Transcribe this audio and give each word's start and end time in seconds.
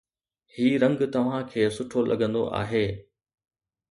هي 0.55 0.69
رنگ 0.83 0.99
توهان 1.13 1.43
کي 1.51 1.61
سٺو 1.75 1.99
لڳندو 2.09 2.43
آهي 2.61 2.85